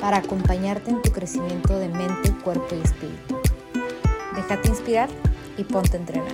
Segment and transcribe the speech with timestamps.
[0.00, 3.40] para acompañarte en tu crecimiento de mente, cuerpo y espíritu.
[4.34, 5.08] Déjate inspirar
[5.58, 6.32] y ponte a entrenar.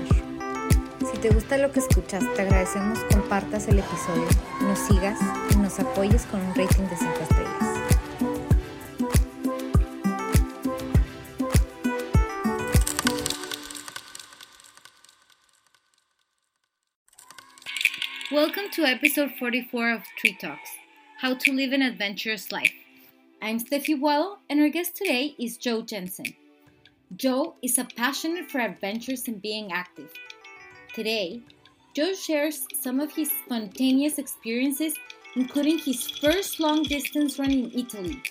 [1.11, 4.27] Si te gusta lo que escuchas, te agradecemos compartas el episodio,
[4.63, 5.19] nos sigas
[5.51, 7.77] y nos apoyes con un rating de 5 estrellas.
[18.31, 20.71] Welcome to episode 44 of Tree Talks
[21.23, 22.86] How to Live an Adventurous Life.
[23.43, 26.35] I'm Steffi Waddle, and our guest today is Joe Jensen.
[27.15, 30.11] Joe is a passionate for adventures and being active.
[30.95, 31.43] Today,
[31.95, 34.95] Joe shares some of his spontaneous experiences,
[35.37, 38.23] including his first long distance run in Italy.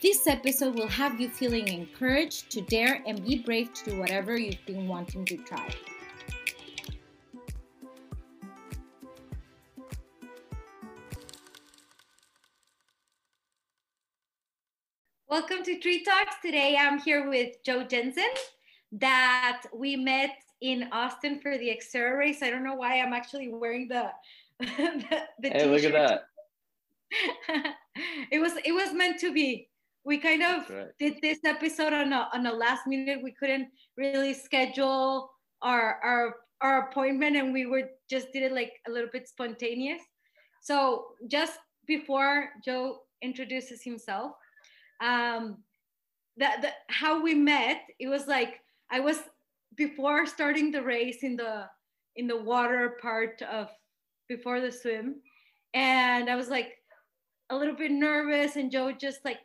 [0.00, 4.38] This episode will have you feeling encouraged to dare and be brave to do whatever
[4.38, 5.68] you've been wanting to try.
[15.58, 16.36] Welcome to Tri Talks.
[16.40, 18.30] Today I'm here with Joe Jensen
[18.92, 22.44] that we met in Austin for the Xterra race.
[22.44, 24.08] I don't know why I'm actually wearing the
[24.60, 26.26] the, the Hey, look at that.
[28.30, 29.68] it was it was meant to be.
[30.04, 30.86] We kind of right.
[31.00, 33.18] did this episode on a on a last minute.
[33.20, 35.28] We couldn't really schedule
[35.62, 40.02] our our our appointment and we were just did it like a little bit spontaneous.
[40.60, 44.34] So just before Joe introduces himself,
[45.00, 45.58] um,
[46.36, 48.60] that, that how we met, it was like
[48.90, 49.18] I was
[49.76, 51.66] before starting the race in the
[52.16, 53.68] in the water part of
[54.28, 55.16] before the swim,
[55.74, 56.78] and I was like
[57.50, 59.38] a little bit nervous, and Joe just like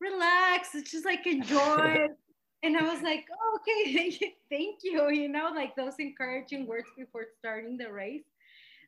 [0.00, 2.08] relax, it's just like enjoy.
[2.62, 7.26] and I was like, oh, okay, thank you, you know, like those encouraging words before
[7.38, 8.24] starting the race.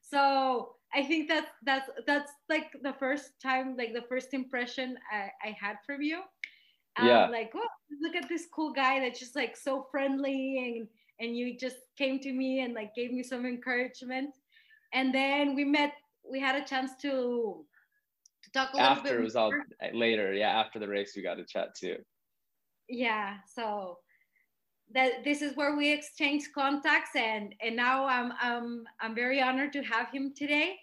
[0.02, 5.30] So I think that that's that's like the first time, like the first impression I,
[5.42, 6.20] I had from you.
[6.98, 7.26] Um, yeah.
[7.28, 7.66] Like, oh,
[8.02, 10.88] look at this cool guy that's just like so friendly, and
[11.18, 14.34] and you just came to me and like gave me some encouragement,
[14.92, 15.94] and then we met.
[16.30, 17.64] We had a chance to
[18.42, 19.20] to talk a little after bit.
[19.20, 19.52] it was all
[19.94, 20.34] later.
[20.34, 21.96] Yeah, after the race, we got to chat too.
[22.88, 23.36] Yeah.
[23.46, 23.98] So
[24.94, 29.72] that this is where we exchange contacts and and now I'm I'm I'm very honored
[29.74, 30.76] to have him today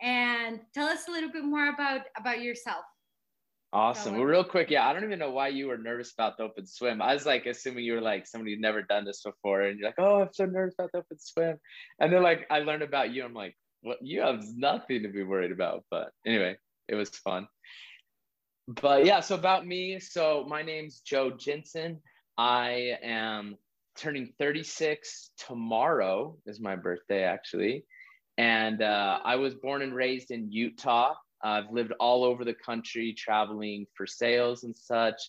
[0.00, 2.84] and tell us a little bit more about about yourself.
[3.72, 4.16] Awesome.
[4.16, 6.66] Well, real quick, yeah, I don't even know why you were nervous about the open
[6.66, 7.00] swim.
[7.00, 9.88] I was like assuming you were like somebody who'd never done this before, and you're
[9.88, 11.56] like, oh, I'm so nervous about the open swim.
[12.00, 13.24] And then like I learned about you.
[13.24, 13.98] I'm like, what?
[14.02, 15.84] You have nothing to be worried about.
[15.88, 16.56] But anyway,
[16.88, 17.46] it was fun.
[18.66, 20.00] But yeah, so about me.
[20.00, 22.00] So my name's Joe Jensen.
[22.40, 23.58] I am
[23.98, 27.84] turning 36 tomorrow is my birthday actually.
[28.38, 31.12] And uh, i was born and raised in utah.
[31.44, 35.20] I've lived all over the country traveling for sales and such.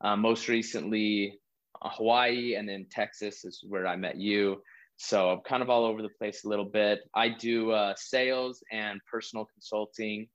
[0.00, 1.40] Uh, most recently
[1.82, 4.62] uh, hawaii and then texas is where i met you.
[4.96, 7.00] So i'm kind of all over the place a little bit.
[7.12, 10.28] I do uh, sales and personal consulting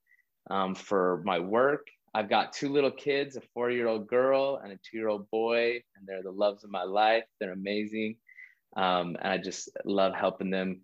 [0.50, 4.72] um, for my work I've got two little kids, a four year old girl and
[4.72, 7.26] a two year old boy, and they're the loves of my life.
[7.42, 8.16] They're amazing.
[8.78, 10.82] Um, and I just love helping them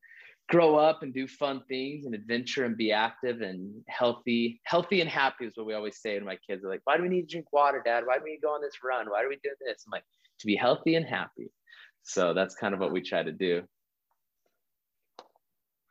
[0.50, 4.60] grow up and do fun things and adventure and be active and healthy.
[4.66, 6.64] Healthy and happy is what we always say to my kids.
[6.64, 8.06] They're like, why do we need to drink water, dad?
[8.06, 9.10] Why do we need to go on this run?
[9.10, 9.86] Why are we doing this?
[9.88, 10.04] I'm like,
[10.40, 11.50] to be healthy and happy.
[12.04, 13.62] So that's kind of what we try to do.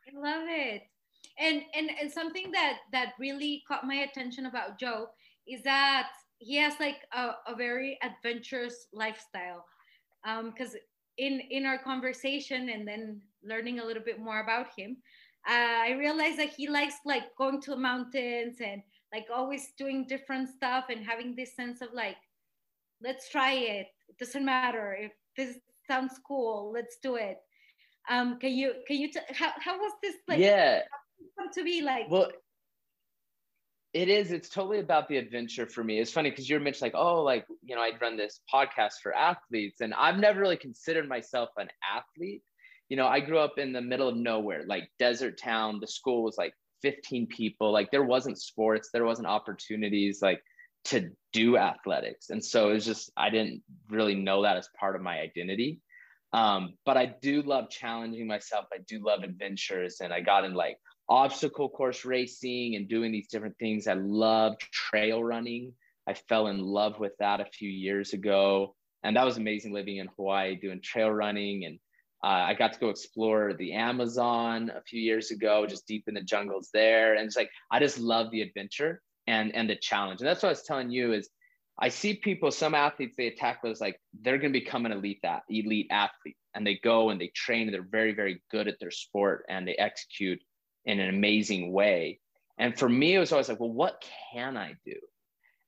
[0.07, 0.83] I love it.
[1.39, 5.07] And, and and something that that really caught my attention about Joe
[5.51, 9.65] is that he has like a, a very adventurous lifestyle.
[10.23, 10.81] Because um,
[11.17, 14.97] in in our conversation and then learning a little bit more about him
[15.49, 18.81] uh, i realized that he likes like going to the mountains and
[19.13, 22.17] like always doing different stuff and having this sense of like
[23.03, 23.87] let's try it.
[24.07, 25.57] It doesn't matter if this
[25.87, 27.37] sounds cool let's do it.
[28.09, 30.81] Um can you can you t- how, how was this like yeah.
[31.37, 32.31] come to be like well
[33.93, 34.31] it is.
[34.31, 35.99] It's totally about the adventure for me.
[35.99, 38.93] It's funny because you are mentioning like, oh, like you know, I'd run this podcast
[39.03, 42.43] for athletes, and I've never really considered myself an athlete.
[42.89, 45.79] You know, I grew up in the middle of nowhere, like desert town.
[45.79, 47.71] The school was like 15 people.
[47.71, 50.21] Like there wasn't sports, there wasn't opportunities.
[50.21, 50.41] Like
[50.85, 52.29] to do athletics.
[52.29, 55.79] And so it's just, I didn't really know that as part of my identity.
[56.33, 58.65] Um, but I do love challenging myself.
[58.73, 59.97] I do love adventures.
[60.01, 60.77] And I got in like
[61.11, 63.85] obstacle course racing and doing these different things.
[63.85, 65.73] I love trail running.
[66.07, 68.75] I fell in love with that a few years ago.
[69.03, 71.65] And that was amazing living in Hawaii, doing trail running.
[71.65, 71.79] And
[72.23, 76.13] uh, I got to go explore the Amazon a few years ago, just deep in
[76.13, 77.15] the jungles there.
[77.15, 80.21] And it's like, I just love the adventure and, and the challenge.
[80.21, 81.29] And that's what I was telling you is
[81.77, 85.23] I see people, some athletes, they attack those like they're going to become an elite
[85.49, 87.63] elite athlete, and they go and they train.
[87.63, 90.39] And they're very, very good at their sport, and they execute
[90.85, 92.19] in an amazing way.
[92.57, 94.95] And for me, it was always like, well, what can I do?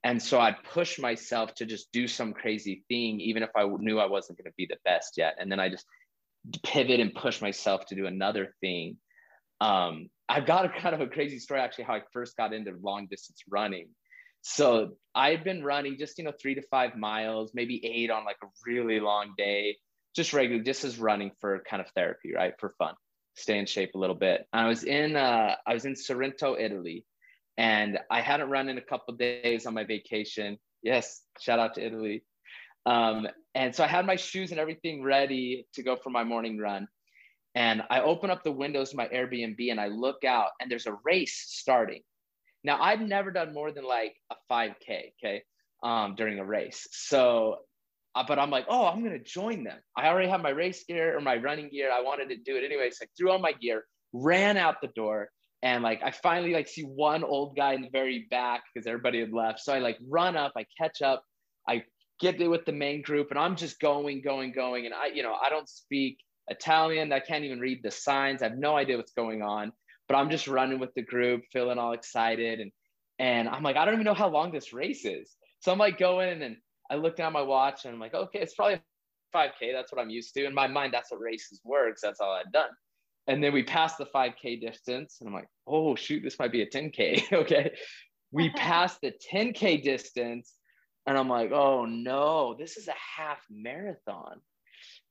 [0.04, 4.00] And so I'd push myself to just do some crazy thing, even if I knew
[4.00, 5.38] I wasn't going to be the best yet.
[5.39, 5.86] And then I just
[6.63, 8.98] pivot and push myself to do another thing.
[9.62, 12.74] Um, I've got a kind of a crazy story actually how I first got into
[12.81, 13.89] long distance running.
[14.42, 18.36] So I've been running just you know three to five miles, maybe eight on like
[18.44, 19.77] a really long day,
[20.15, 22.94] just regular, just as running for kind of therapy, right, for fun,
[23.35, 24.45] stay in shape a little bit.
[24.53, 27.06] I was in uh, I was in Sorrento, Italy,
[27.57, 30.57] and I hadn't run in a couple days on my vacation.
[30.81, 32.24] Yes, shout out to Italy.
[32.85, 36.57] Um, and so I had my shoes and everything ready to go for my morning
[36.57, 36.88] run.
[37.56, 40.88] And I open up the windows of my Airbnb and I look out, and there's
[40.88, 42.01] a race starting.
[42.63, 45.44] Now, I've never done more than like a 5K, okay,
[45.83, 46.88] um, during a race.
[46.91, 47.57] So,
[48.15, 49.80] uh, but I'm like, oh, I'm going to join them.
[49.98, 51.92] I already have my race gear or my running gear.
[51.92, 52.89] I wanted to do it anyway.
[52.92, 55.30] So I threw on my gear, ran out the door.
[55.63, 59.19] And like, I finally like see one old guy in the very back because everybody
[59.19, 59.62] had left.
[59.62, 61.24] So I like run up, I catch up,
[61.68, 61.83] I
[62.19, 64.86] get there with the main group and I'm just going, going, going.
[64.86, 66.18] And I, you know, I don't speak
[66.50, 67.12] Italian.
[67.12, 68.44] I can't even read the signs.
[68.44, 69.71] I have no idea what's going on,
[70.07, 72.60] but I'm just running with the group, feeling all excited.
[72.60, 72.71] And,
[73.18, 75.31] and I'm like, I don't even know how long this race is.
[75.62, 76.57] So I'm like going and
[76.93, 78.79] I look down my watch and I'm like, okay, it's probably
[79.33, 79.73] 5K.
[79.73, 80.45] That's what I'm used to.
[80.45, 82.01] In my mind, that's what races works.
[82.01, 82.69] That's all I'd done.
[83.25, 86.61] And then we passed the 5K distance and I'm like, oh, shoot, this might be
[86.61, 87.33] a 10K.
[87.33, 87.73] okay.
[88.31, 90.53] We passed the 10K distance
[91.07, 94.39] and I'm like, oh no, this is a half marathon.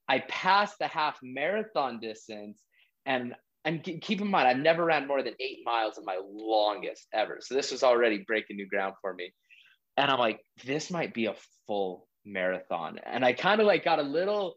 [0.09, 2.63] I passed the half marathon distance
[3.07, 3.35] and
[3.65, 7.39] and keep in mind, I've never ran more than eight miles in my longest ever.
[7.41, 9.33] So this was already breaking new ground for me.
[9.97, 11.35] And I'm like, this might be a
[11.67, 12.99] full marathon.
[13.05, 14.57] And I kind of like got a little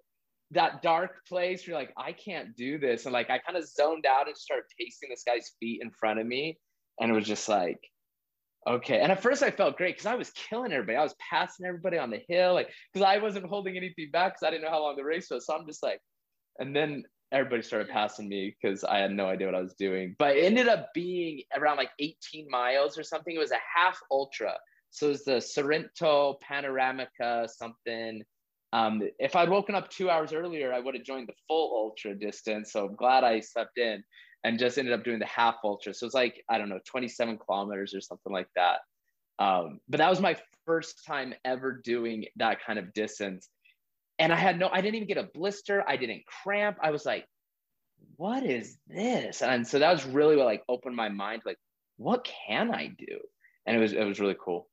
[0.51, 3.05] that dark place where like, I can't do this.
[3.05, 6.19] And like I kind of zoned out and started pacing this guy's feet in front
[6.19, 6.57] of me.
[6.99, 7.79] And it was just like,
[8.67, 8.99] okay.
[8.99, 10.97] And at first I felt great because I was killing everybody.
[10.97, 14.47] I was passing everybody on the hill, like because I wasn't holding anything back because
[14.47, 15.45] I didn't know how long the race was.
[15.45, 15.99] So I'm just like,
[16.59, 20.15] and then everybody started passing me because I had no idea what I was doing.
[20.17, 23.35] But it ended up being around like 18 miles or something.
[23.35, 24.53] It was a half ultra.
[24.95, 28.23] So it was the Sorrento Panoramica something.
[28.71, 32.15] Um, if I'd woken up two hours earlier, I would have joined the full ultra
[32.15, 32.71] distance.
[32.71, 34.01] So I'm glad I slept in
[34.45, 35.93] and just ended up doing the half ultra.
[35.93, 38.77] So it's like, I don't know, 27 kilometers or something like that.
[39.37, 43.49] Um, but that was my first time ever doing that kind of distance.
[44.17, 45.83] And I had no, I didn't even get a blister.
[45.85, 46.77] I didn't cramp.
[46.81, 47.25] I was like,
[48.15, 49.41] what is this?
[49.41, 51.57] And so that was really what like opened my mind, like,
[51.97, 53.19] what can I do?
[53.65, 54.69] And it was, it was really cool.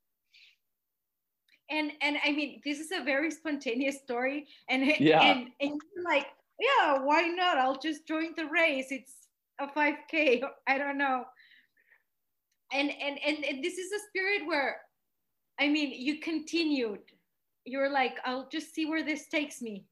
[1.69, 4.47] And, and I mean, this is a very spontaneous story.
[4.69, 5.21] And, yeah.
[5.21, 6.27] and, and you're like,
[6.59, 7.57] yeah, why not?
[7.57, 8.87] I'll just join the race.
[8.89, 9.23] It's
[9.59, 11.23] a 5k i don't know
[12.71, 14.77] and, and and and this is a spirit where
[15.59, 16.99] i mean you continued
[17.65, 19.85] you're like i'll just see where this takes me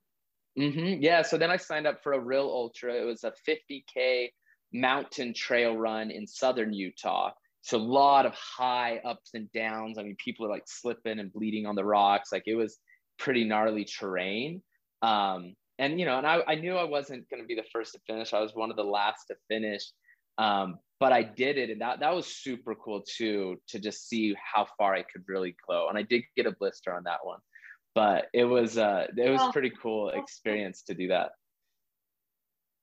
[0.57, 1.01] mm-hmm.
[1.01, 4.29] yeah so then i signed up for a real ultra it was a 50k
[4.73, 10.03] mountain trail run in southern utah so a lot of high ups and downs i
[10.03, 12.79] mean people are like slipping and bleeding on the rocks like it was
[13.17, 14.61] pretty gnarly terrain
[15.01, 17.93] um, and you know, and I, I knew I wasn't going to be the first
[17.93, 18.33] to finish.
[18.33, 19.83] I was one of the last to finish,
[20.37, 24.35] um, but I did it, and that that was super cool too to just see
[24.35, 25.87] how far I could really go.
[25.89, 27.39] And I did get a blister on that one,
[27.95, 31.31] but it was uh, it was pretty cool experience to do that.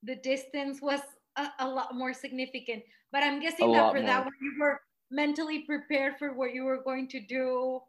[0.03, 0.99] The distance was
[1.37, 4.05] a, a lot more significant, but I'm guessing that for more.
[4.05, 4.79] that one you were
[5.11, 7.79] mentally prepared for what you were going to do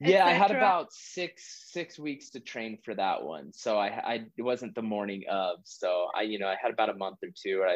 [0.00, 3.52] yeah i had about six six weeks to train for that one.
[3.52, 5.58] So i i it wasn't the morning of.
[5.64, 7.60] So i you know i had about a month or two.
[7.60, 7.68] Where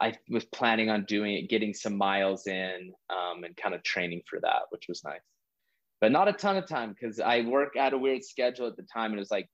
[0.00, 3.82] i i was planning on doing it getting some miles in um, and kind of
[3.82, 5.20] training for that which was nice.
[6.00, 8.86] But not a ton of time because i work at a weird schedule at the
[8.90, 9.48] time and it was like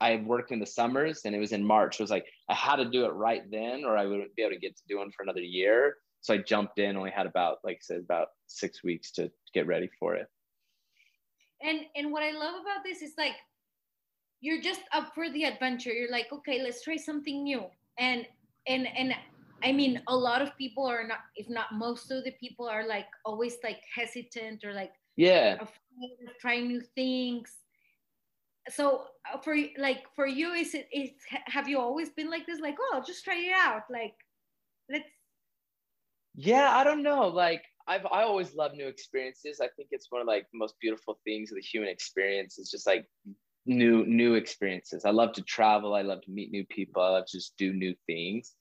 [0.00, 1.98] i worked in the summers and it was in march.
[1.98, 4.52] It was like i had to do it right then or i wouldn't be able
[4.52, 7.58] to get to do one for another year so i jumped in only had about
[7.64, 10.28] like i said about six weeks to get ready for it
[11.64, 13.36] And and what I love about this is like
[14.44, 15.92] you're just up for the adventure.
[15.92, 17.64] You're like, okay, let's try something new.
[17.98, 18.26] And
[18.66, 19.14] and and
[19.62, 22.86] I mean, a lot of people are not, if not most of the people are
[22.86, 27.48] like always like hesitant or like yeah afraid of trying new things.
[28.68, 31.10] So uh, for like for you, is it is
[31.56, 32.60] have you always been like this?
[32.60, 33.84] Like, oh, just try it out.
[33.88, 34.16] Like.
[36.34, 37.28] Yeah, I don't know.
[37.28, 39.60] Like, I've I always love new experiences.
[39.60, 42.58] I think it's one of like the most beautiful things of the human experience.
[42.58, 43.06] is just like
[43.66, 45.04] new new experiences.
[45.04, 45.94] I love to travel.
[45.94, 47.02] I love to meet new people.
[47.02, 48.54] I love to just do new things.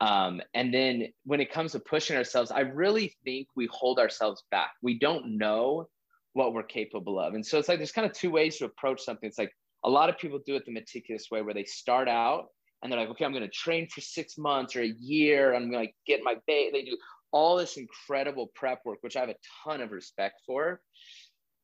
[0.00, 4.44] Um, and then when it comes to pushing ourselves, I really think we hold ourselves
[4.50, 4.72] back.
[4.82, 5.88] We don't know
[6.34, 7.32] what we're capable of.
[7.32, 9.26] And so it's like there's kind of two ways to approach something.
[9.26, 9.52] It's like
[9.84, 12.48] a lot of people do it the meticulous way where they start out
[12.82, 15.54] and they're like, okay, I'm going to train for six months or a year.
[15.54, 16.70] I'm going to get my bait.
[16.72, 16.98] They do
[17.36, 20.80] all this incredible prep work, which I have a ton of respect for.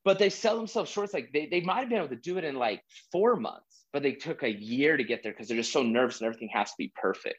[0.04, 1.06] But they sell themselves short.
[1.06, 3.86] It's like they, they might have been able to do it in like four months,
[3.90, 6.50] but they took a year to get there because they're just so nervous and everything
[6.52, 7.38] has to be perfect.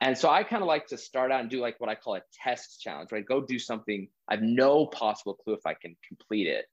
[0.00, 2.14] And so I kind of like to start out and do like what I call
[2.14, 3.26] a test challenge, right?
[3.26, 4.06] Go do something.
[4.28, 6.66] I have no possible clue if I can complete it.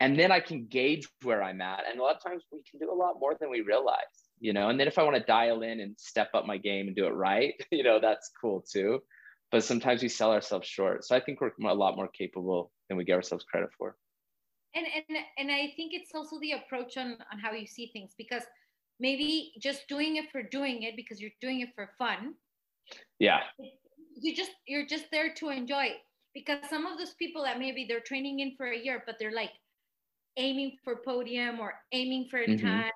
[0.00, 1.82] And then I can gauge where I'm at.
[1.90, 3.98] And a lot of times we can do a lot more than we realize,
[4.38, 4.68] you know.
[4.68, 7.06] And then if I want to dial in and step up my game and do
[7.06, 9.00] it right, you know, that's cool too.
[9.50, 11.04] But sometimes we sell ourselves short.
[11.04, 13.96] So I think we're a lot more capable than we give ourselves credit for.
[14.74, 18.12] And and and I think it's also the approach on on how you see things
[18.16, 18.42] because
[19.00, 22.34] maybe just doing it for doing it because you're doing it for fun
[23.18, 23.40] yeah
[24.20, 25.88] you just you're just there to enjoy
[26.34, 29.32] because some of those people that maybe they're training in for a year but they're
[29.32, 29.52] like
[30.36, 32.66] aiming for podium or aiming for mm-hmm.
[32.66, 32.90] time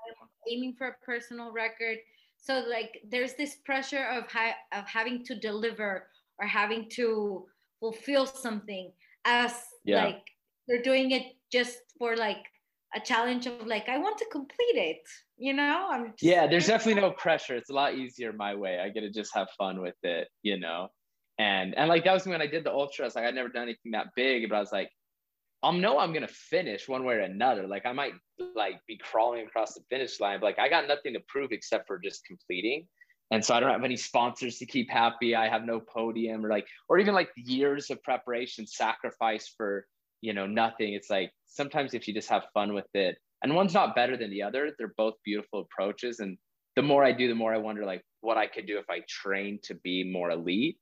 [0.50, 1.98] aiming for a personal record
[2.36, 7.46] so like there's this pressure of ha- of having to deliver or having to
[7.80, 8.92] fulfill something
[9.24, 10.04] as yeah.
[10.04, 10.22] like
[10.68, 12.44] they're doing it just for like
[12.94, 15.02] a challenge of like I want to complete it.
[15.36, 16.46] You know, I'm just, yeah.
[16.46, 17.56] There's definitely no pressure.
[17.56, 18.78] It's a lot easier my way.
[18.78, 20.28] I get to just have fun with it.
[20.42, 20.88] You know,
[21.38, 23.14] and and like that was when I did the ultras.
[23.14, 24.90] Like I'd never done anything that big, but I was like,
[25.62, 27.66] I'll know I'm gonna finish one way or another.
[27.66, 28.12] Like I might
[28.54, 31.86] like be crawling across the finish line, but like I got nothing to prove except
[31.86, 32.86] for just completing.
[33.32, 35.34] And so I don't have any sponsors to keep happy.
[35.34, 39.86] I have no podium or like, or even like years of preparation sacrifice for
[40.22, 40.94] you know nothing.
[40.94, 44.30] It's like sometimes if you just have fun with it and one's not better than
[44.30, 46.20] the other they're both beautiful approaches.
[46.20, 46.38] And
[46.76, 49.00] the more i do the more i wonder like what i could do if i
[49.08, 50.78] train to be more elite.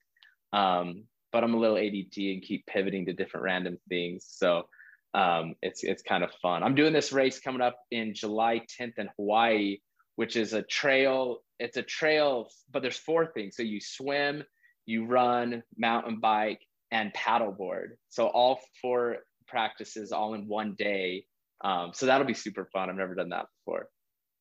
[0.52, 4.26] Um, but i'm a little add and keep pivoting to different random things.
[4.28, 4.64] So
[5.12, 6.62] um, it's it's kind of fun.
[6.62, 9.78] I'm doing this race coming up in july 10th in hawaii
[10.21, 14.43] which is a trail it's a trail but there's four things so you swim
[14.87, 16.61] you run mountain bike
[16.91, 19.19] and paddleboard so all four
[19.50, 21.27] practices all in one day.
[21.62, 22.89] Um, so that'll be super fun.
[22.89, 23.89] I've never done that before.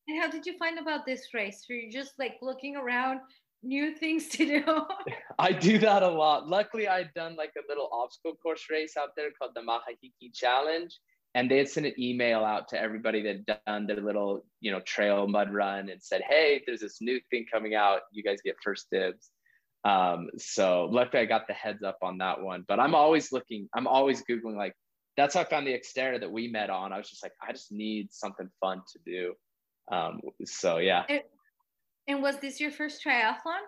[0.08, 1.66] And how did you find about this race?
[1.70, 3.20] Were you just like looking around,
[3.62, 4.64] new things to do?
[5.40, 6.48] I do that a lot.
[6.48, 10.96] Luckily, I'd done like a little obstacle course race out there called the Makahiki Challenge.
[11.36, 14.72] And they had sent an email out to everybody that had done their little, you
[14.72, 18.02] know, trail mud run and said, hey, there's this new thing coming out.
[18.12, 19.30] You guys get first dibs.
[19.86, 22.66] Um, so luckily I got the heads up on that one.
[22.68, 24.74] But I'm always looking, I'm always Googling like
[25.18, 26.94] that's how I found the Xterra that we met on.
[26.94, 29.34] I was just like, I just need something fun to do.
[29.92, 31.04] Um, so yeah.
[31.10, 31.22] And,
[32.08, 33.60] and was this your first triathlon?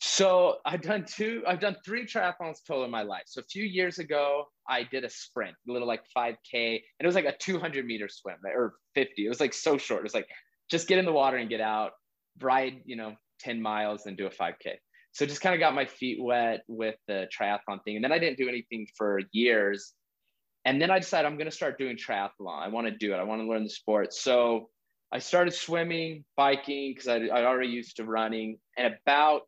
[0.00, 3.24] So I've done two, I've done three triathlons total in my life.
[3.26, 7.06] So a few years ago, I did a sprint, a little like 5K, and it
[7.06, 9.26] was like a 200 meter swim or 50.
[9.26, 10.00] It was like so short.
[10.00, 10.28] It was like
[10.70, 11.92] just get in the water and get out,
[12.40, 14.76] ride, you know, 10 miles and do a 5K.
[15.12, 17.96] So just kind of got my feet wet with the triathlon thing.
[17.96, 19.94] And then I didn't do anything for years.
[20.64, 22.62] And then I decided I'm going to start doing triathlon.
[22.62, 23.16] I want to do it.
[23.16, 24.12] I want to learn the sport.
[24.12, 24.68] So
[25.10, 28.58] I started swimming, biking, because I, I already used to running.
[28.76, 29.42] And about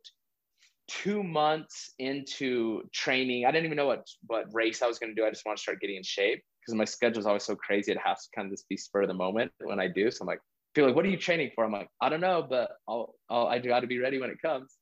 [0.91, 5.21] two months into training, I didn't even know what, what race I was going to
[5.21, 5.25] do.
[5.25, 7.93] I just want to start getting in shape because my schedule is always so crazy.
[7.93, 10.11] It has to kind of just be spur of the moment when I do.
[10.11, 10.41] So I'm like,
[10.75, 11.65] feel like, what are you training for?
[11.65, 14.43] I'm like, I don't know, but I'll, I'll I got to be ready when it
[14.43, 14.77] comes.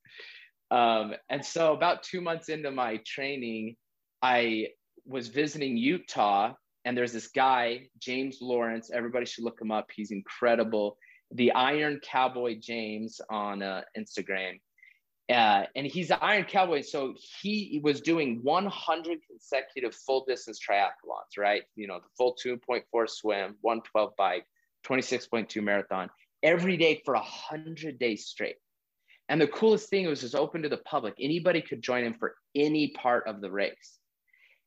[0.70, 3.76] Um, and so about two months into my training,
[4.22, 4.68] I
[5.06, 8.90] was visiting Utah, and there's this guy, James Lawrence.
[8.92, 9.88] Everybody should look him up.
[9.94, 10.96] He's incredible.
[11.32, 14.58] The Iron Cowboy James on uh, Instagram.
[15.30, 16.80] Uh, and he's Iron Cowboy.
[16.80, 21.62] So he was doing 100 consecutive full distance triathlons, right?
[21.76, 24.46] You know, the full 2.4 swim, 112 bike,
[24.86, 26.08] 26.2 marathon
[26.42, 28.56] every day for 100 days straight.
[29.28, 31.14] And the coolest thing was just open to the public.
[31.20, 33.98] Anybody could join him for any part of the race.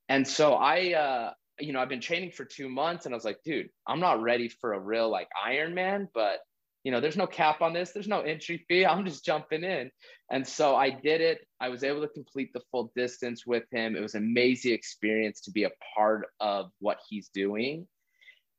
[0.10, 3.26] And so I, uh, you know, I've been training for two months and I was
[3.26, 6.40] like, dude, I'm not ready for a real like Ironman, but
[6.84, 8.86] you know, there's no cap on this, there's no entry fee.
[8.88, 9.92] I'm just jumping in.
[10.30, 11.46] And so I did it.
[11.60, 13.96] I was able to complete the full distance with him.
[13.96, 17.88] It was an amazing experience to be a part of what he's doing.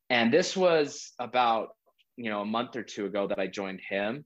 [0.09, 1.69] And this was about,
[2.17, 4.25] you know, a month or two ago that I joined him.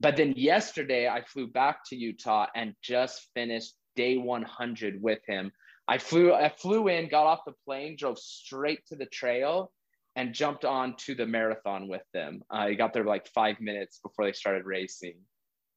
[0.00, 5.52] But then yesterday I flew back to Utah and just finished day 100 with him.
[5.88, 9.72] I flew I flew in, got off the plane, drove straight to the trail
[10.16, 12.42] and jumped on to the marathon with them.
[12.50, 15.18] Uh, I got there like 5 minutes before they started racing.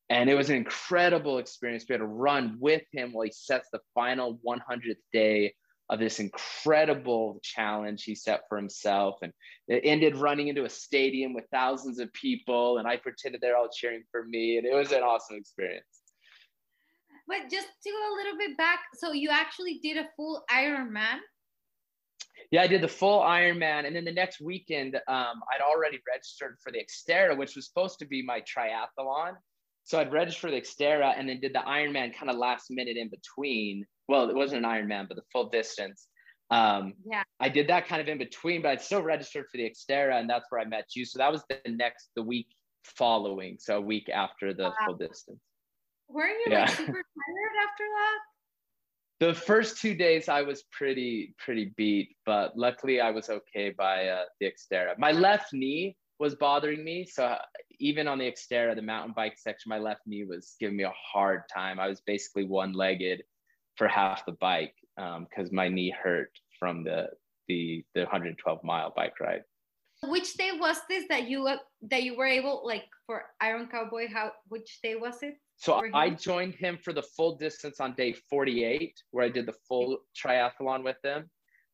[0.09, 1.85] And it was an incredible experience.
[1.87, 5.53] We had to run with him while he sets the final 100th day
[5.89, 9.17] of this incredible challenge he set for himself.
[9.21, 9.33] And
[9.67, 12.77] it ended running into a stadium with thousands of people.
[12.77, 14.57] And I pretended they're all cheering for me.
[14.57, 15.85] And it was an awesome experience.
[17.27, 21.19] But just to go a little bit back, so you actually did a full Ironman?
[22.51, 23.85] Yeah, I did the full Ironman.
[23.85, 27.99] And then the next weekend, um, I'd already registered for the Xterra, which was supposed
[27.99, 29.33] to be my triathlon.
[29.83, 32.97] So I'd registered for the Xterra and then did the Ironman kind of last minute
[32.97, 33.85] in between.
[34.07, 36.07] Well, it wasn't an Ironman, but the full distance.
[36.51, 37.23] Um, yeah.
[37.39, 40.29] I did that kind of in between, but I'd still registered for the Xterra, and
[40.29, 41.05] that's where I met you.
[41.05, 42.47] So that was the next, the week
[42.83, 44.75] following, so a week after the wow.
[44.85, 45.39] full distance.
[46.07, 46.61] Weren't you yeah.
[46.61, 48.19] like super tired after that?
[49.19, 54.07] The first two days I was pretty pretty beat, but luckily I was okay by
[54.07, 54.97] uh, the Xterra.
[54.97, 57.35] My left knee was bothering me, so
[57.79, 60.93] even on the Xterra, the mountain bike section, my left knee was giving me a
[60.95, 61.79] hard time.
[61.79, 63.23] I was basically one legged
[63.75, 67.07] for half the bike because um, my knee hurt from the,
[67.47, 69.43] the, the 112 mile bike ride.
[70.03, 71.57] Which day was this that you uh,
[71.89, 74.07] that you were able like for Iron Cowboy?
[74.07, 75.35] How which day was it?
[75.59, 79.55] So I joined him for the full distance on day 48, where I did the
[79.67, 81.29] full triathlon with him.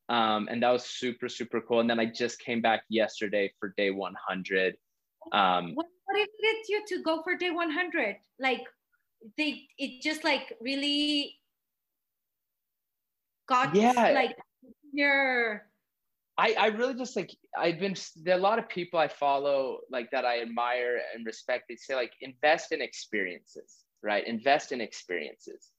[0.09, 1.81] Um, and that was super, super cool.
[1.81, 4.75] And then I just came back yesterday for day 100.
[5.31, 8.61] Um, what motivated you to go for day 100 like
[9.37, 11.35] they it just like really
[13.47, 14.35] got yeah like
[14.93, 15.63] your
[16.37, 19.79] I, I really just like I've been there are a lot of people I follow
[19.91, 21.65] like that I admire and respect.
[21.69, 24.25] They say like invest in experiences, right?
[24.25, 25.69] Invest in experiences.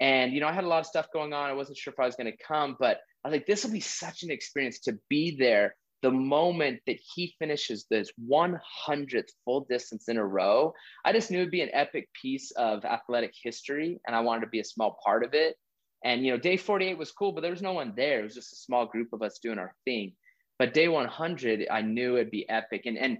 [0.00, 1.48] And you know, I had a lot of stuff going on.
[1.48, 3.72] I wasn't sure if I was going to come, but I was like, this will
[3.72, 9.60] be such an experience to be there the moment that he finishes this 100th full
[9.70, 14.00] distance in a row, I just knew it'd be an epic piece of athletic history,
[14.06, 15.56] and I wanted to be a small part of it.
[16.04, 18.20] And you know, day 48 was cool, but there was no one there.
[18.20, 20.14] It was just a small group of us doing our thing.
[20.62, 22.82] But day 100, I knew it'd be epic.
[22.86, 23.18] And and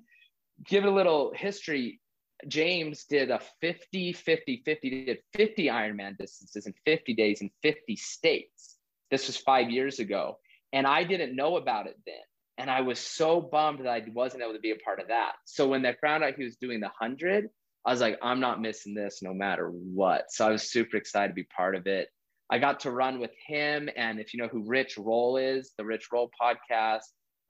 [0.64, 2.00] give it a little history.
[2.46, 7.96] James did a 50, 50, 50, did 50 Ironman distances in 50 days in 50
[7.96, 8.76] states.
[9.10, 10.38] This was five years ago.
[10.72, 12.14] And I didn't know about it then.
[12.58, 15.32] And I was so bummed that I wasn't able to be a part of that.
[15.44, 17.50] So when they found out he was doing the 100,
[17.84, 20.26] I was like, I'm not missing this no matter what.
[20.30, 22.06] So I was super excited to be part of it.
[22.48, 23.90] I got to run with him.
[23.96, 27.00] And if you know who Rich Roll is, the Rich Roll podcast,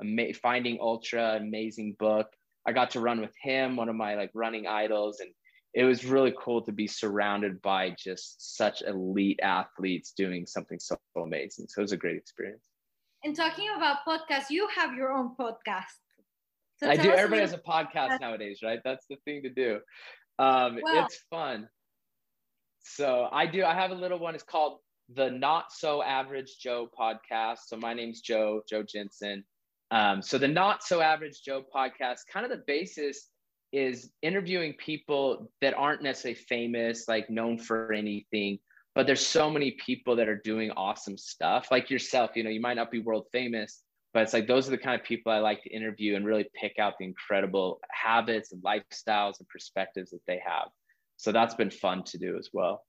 [0.03, 2.29] Ama- Finding Ultra, amazing book.
[2.67, 5.21] I got to run with him, one of my like running idols.
[5.21, 5.31] And
[5.75, 10.97] it was really cool to be surrounded by just such elite athletes doing something so
[11.17, 11.67] amazing.
[11.69, 12.69] So it was a great experience.
[13.25, 15.85] And talking about podcasts, you have your own podcast.
[16.77, 17.13] So I do.
[17.13, 18.81] Everybody has a podcast nowadays, right?
[18.85, 19.79] That's the thing to do.
[20.39, 21.69] Um, well, it's fun.
[22.81, 23.65] So I do.
[23.65, 24.35] I have a little one.
[24.35, 24.79] It's called
[25.15, 27.59] the Not So Average Joe podcast.
[27.67, 29.45] So my name's Joe, Joe Jensen.
[29.93, 33.29] Um, so the Not So Average Joe podcast, kind of the basis
[33.73, 38.59] is interviewing people that aren't necessarily famous, like known for anything,
[38.95, 41.69] but there's so many people that are doing awesome stuff.
[41.71, 44.73] Like yourself you know you might not be world famous but it's like those are
[44.73, 48.53] the kind of people i like to interview and really pick out the incredible habits
[48.53, 50.69] and lifestyles and perspectives that they have.
[51.17, 52.85] So that's been fun to do as well.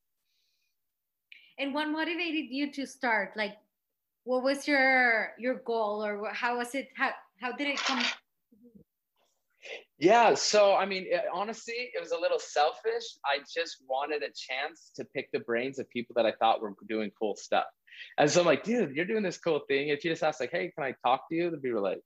[1.60, 3.34] And what motivated you to start?
[3.36, 3.58] Like
[4.24, 8.04] what was your your goal or how was it how how did it come
[10.00, 13.04] yeah, so I mean, it, honestly, it was a little selfish.
[13.26, 16.74] I just wanted a chance to pick the brains of people that I thought were
[16.90, 17.68] doing cool stuff.
[18.18, 19.90] And so I'm like, dude, you're doing this cool thing.
[19.90, 21.50] If you just ask, like, hey, can I talk to you?
[21.50, 22.02] They'd be like,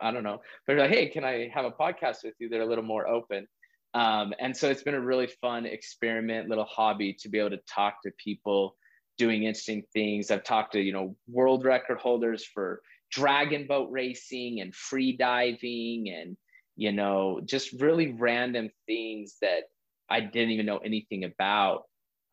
[0.00, 0.40] I don't know.
[0.66, 2.48] But like, hey, can I have a podcast with you?
[2.48, 3.48] They're a little more open.
[3.94, 7.60] Um, and so it's been a really fun experiment, little hobby to be able to
[7.68, 8.76] talk to people
[9.24, 10.30] doing interesting things.
[10.30, 16.08] I've talked to, you know, world record holders for dragon boat racing and free diving
[16.08, 16.36] and
[16.76, 19.64] you know, just really random things that
[20.08, 21.84] I didn't even know anything about.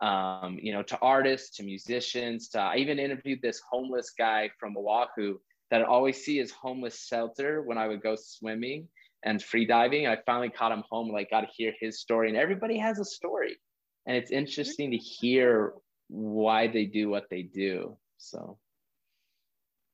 [0.02, 4.78] Um, you know, to artists, to musicians, to I even interviewed this homeless guy from
[4.78, 5.38] Oahu
[5.71, 8.88] that I always see as homeless shelter when I would go swimming
[9.23, 10.08] and free diving.
[10.08, 12.30] I finally caught him home, like got to hear his story.
[12.30, 13.58] And everybody has a story.
[14.08, 15.73] And it's interesting to hear
[16.10, 17.98] why they do what they do.
[18.17, 18.58] So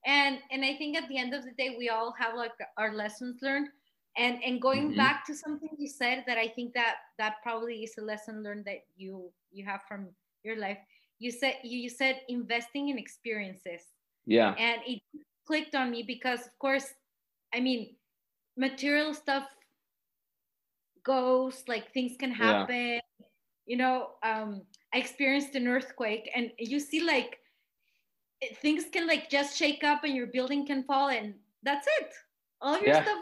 [0.06, 2.94] and and I think at the end of the day, we all have like our
[2.94, 3.70] lessons learned.
[4.18, 4.98] And and going mm-hmm.
[4.98, 8.64] back to something you said that I think that that probably is a lesson learned
[8.66, 10.08] that you you have from
[10.44, 10.78] your life.
[11.20, 13.82] You said you said investing in experiences.
[14.26, 14.56] Yeah.
[14.58, 15.02] And it
[15.46, 16.94] clicked on me because of course,
[17.54, 17.96] I mean,
[18.56, 19.48] material stuff
[21.04, 23.28] goes like things can happen yeah.
[23.68, 24.64] you know um
[24.96, 27.38] i experienced an earthquake and you see like
[28.62, 32.12] things can like just shake up and your building can fall and that's it
[32.62, 33.04] all your yeah.
[33.04, 33.18] stuff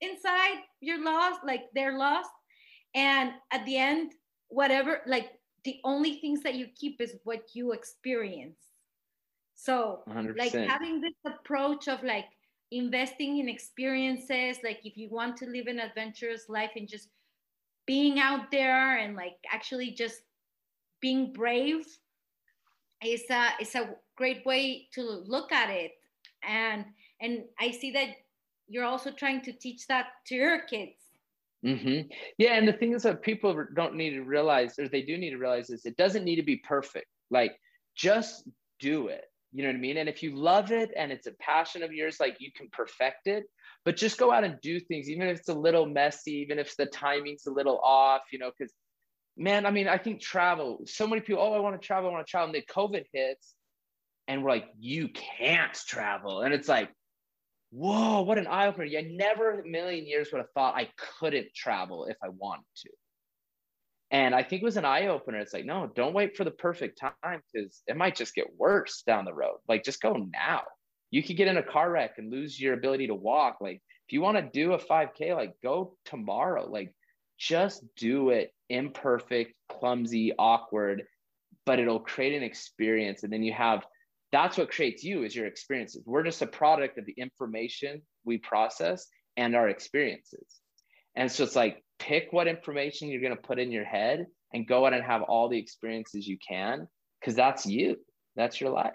[0.00, 2.30] inside you're lost like they're lost
[2.94, 4.12] and at the end
[4.48, 5.30] whatever like
[5.64, 8.58] the only things that you keep is what you experience
[9.54, 10.38] so 100%.
[10.38, 12.26] like having this approach of like
[12.70, 17.08] investing in experiences like if you want to live an adventurous life and just
[17.86, 20.22] being out there and like actually just
[21.02, 21.84] being brave
[23.04, 25.92] is a is a great way to look at it.
[26.48, 26.86] And
[27.20, 28.08] and i see that
[28.68, 30.94] you're also trying to teach that to your kids.
[31.64, 32.08] Mm-hmm.
[32.38, 35.30] yeah and the thing is that people don't need to realize or they do need
[35.30, 37.06] to realize is it doesn't need to be perfect.
[37.30, 37.52] Like
[37.94, 38.48] just
[38.80, 39.24] do it.
[39.52, 39.98] You know what I mean?
[39.98, 43.26] And if you love it and it's a passion of yours, like you can perfect
[43.26, 43.44] it,
[43.84, 46.74] but just go out and do things, even if it's a little messy, even if
[46.76, 48.72] the timing's a little off, you know, because
[49.36, 52.12] man, I mean, I think travel, so many people, oh, I want to travel, I
[52.12, 52.46] want to travel.
[52.46, 53.54] And then COVID hits
[54.28, 56.42] and we're like, you can't travel.
[56.42, 56.90] And it's like,
[57.70, 58.86] whoa, what an eye opener.
[58.86, 62.90] I never a million years would have thought I couldn't travel if I wanted to.
[64.10, 65.38] And I think it was an eye opener.
[65.38, 69.02] It's like, no, don't wait for the perfect time because it might just get worse
[69.06, 69.56] down the road.
[69.68, 70.64] Like, just go now.
[71.10, 73.58] You could get in a car wreck and lose your ability to walk.
[73.62, 76.68] Like, if you want to do a 5K, like, go tomorrow.
[76.68, 76.94] Like,
[77.42, 81.02] just do it imperfect, clumsy, awkward,
[81.66, 83.24] but it'll create an experience.
[83.24, 83.84] And then you have
[84.30, 86.04] that's what creates you is your experiences.
[86.06, 90.46] We're just a product of the information we process and our experiences.
[91.16, 94.66] And so it's like pick what information you're going to put in your head and
[94.66, 96.86] go out and have all the experiences you can
[97.20, 97.96] because that's you
[98.36, 98.92] that's your life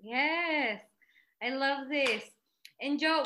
[0.00, 0.80] yes
[1.42, 2.22] i love this
[2.80, 3.24] and joe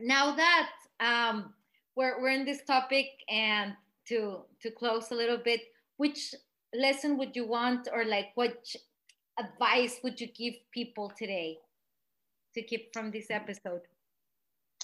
[0.00, 1.52] now that um,
[1.96, 3.74] we're, we're in this topic and
[4.08, 5.60] to to close a little bit
[5.96, 6.34] which
[6.74, 8.56] lesson would you want or like what
[9.38, 11.56] advice would you give people today
[12.54, 13.80] to keep from this episode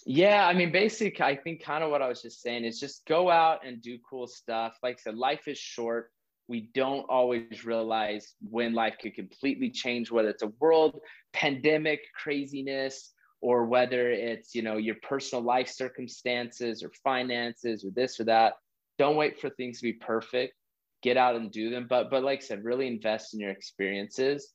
[0.07, 3.05] yeah, I mean, basic, I think kind of what I was just saying is just
[3.07, 4.79] go out and do cool stuff.
[4.83, 6.11] Like I said, life is short.
[6.49, 11.01] We don't always realize when life could completely change, whether it's a world
[11.33, 18.20] pandemic craziness or whether it's, you know, your personal life circumstances or finances or this
[18.20, 18.55] or that.
[18.98, 20.55] Don't wait for things to be perfect.
[21.03, 21.87] Get out and do them.
[21.88, 24.53] But but like I said, really invest in your experiences.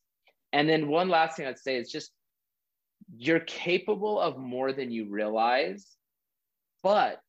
[0.53, 2.11] And then one last thing I'd say is just
[3.17, 5.87] you're capable of more than you realize,
[6.83, 7.19] but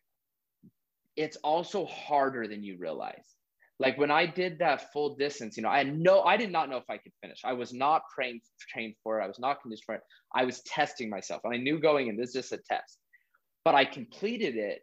[1.17, 3.36] it's also harder than you realize.
[3.79, 6.79] Like when I did that full distance, you know, I know I did not know
[6.79, 7.41] if I could finish.
[7.45, 8.41] I was not trained
[8.73, 9.25] trained for it.
[9.25, 10.01] I was not conditioned for it.
[10.35, 12.99] I was testing myself, and I knew going in this is just a test.
[13.65, 14.81] But I completed it,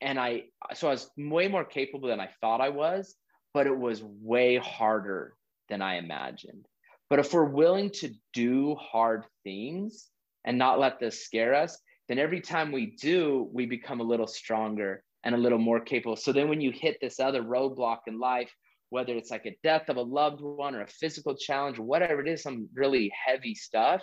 [0.00, 3.14] and I so I was way more capable than I thought I was.
[3.52, 5.34] But it was way harder
[5.68, 6.66] than I imagined.
[7.10, 10.08] But if we're willing to do hard things,
[10.44, 14.26] and not let this scare us, then every time we do, we become a little
[14.26, 16.16] stronger and a little more capable.
[16.16, 18.50] So then when you hit this other roadblock in life,
[18.90, 22.20] whether it's like a death of a loved one or a physical challenge or whatever
[22.20, 24.02] it is, some really heavy stuff,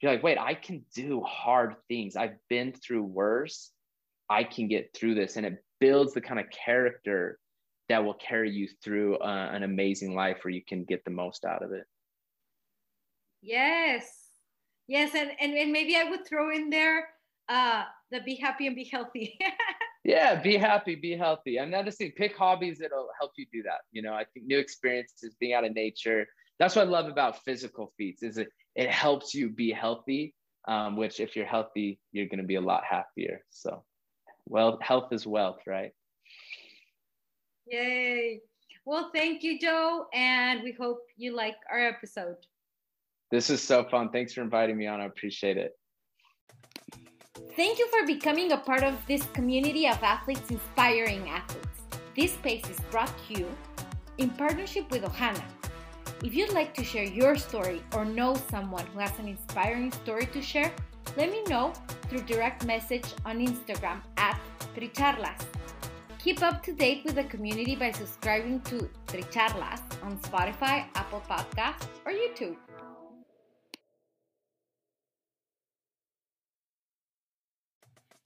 [0.00, 2.16] you're like, wait, I can do hard things.
[2.16, 3.72] I've been through worse.
[4.28, 5.36] I can get through this.
[5.36, 7.38] And it builds the kind of character
[7.88, 11.44] that will carry you through uh, an amazing life where you can get the most
[11.44, 11.84] out of it.
[13.42, 14.26] Yes.
[14.88, 17.08] Yes, and, and, and maybe I would throw in there
[17.48, 19.38] uh, the be happy and be healthy.
[20.06, 21.58] yeah, be happy, be healthy.
[21.58, 23.80] I'm not just saying pick hobbies that'll help you do that.
[23.90, 26.28] You know, I think new experiences, being out of nature.
[26.60, 30.32] That's what I love about physical feats is it it helps you be healthy.
[30.68, 33.40] Um, which if you're healthy, you're going to be a lot happier.
[33.50, 33.84] So,
[34.46, 35.92] well, health is wealth, right?
[37.66, 38.40] Yay!
[38.84, 42.36] Well, thank you, Joe, and we hope you like our episode.
[43.32, 44.10] This is so fun.
[44.10, 45.00] Thanks for inviting me on.
[45.00, 45.72] I appreciate it.
[47.54, 51.82] Thank you for becoming a part of this community of athletes inspiring athletes.
[52.14, 53.48] This space is brought to you
[54.16, 55.44] in partnership with Ohana.
[56.24, 60.26] If you'd like to share your story or know someone who has an inspiring story
[60.26, 60.72] to share,
[61.16, 61.74] let me know
[62.08, 64.40] through direct message on Instagram at
[64.74, 65.44] Tricharlas.
[66.18, 71.86] Keep up to date with the community by subscribing to Tricharlas on Spotify, Apple Podcasts,
[72.04, 72.56] or YouTube.